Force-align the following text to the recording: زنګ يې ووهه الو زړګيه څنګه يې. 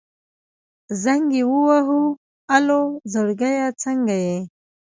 زنګ 1.03 1.27
يې 1.39 1.43
ووهه 1.51 2.01
الو 2.55 2.81
زړګيه 3.13 3.67
څنګه 3.81 4.15
يې. 4.25 4.37